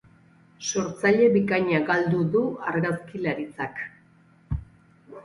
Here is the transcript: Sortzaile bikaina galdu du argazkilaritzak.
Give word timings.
Sortzaile 0.67 1.27
bikaina 1.35 1.81
galdu 1.89 2.21
du 2.37 2.41
argazkilaritzak. 2.71 3.79